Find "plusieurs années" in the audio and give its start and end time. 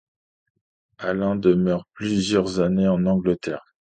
1.93-2.87